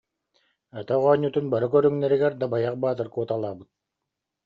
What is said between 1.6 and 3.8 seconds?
көрүҥнэригэр Дабайах Баатыр куоталаабыт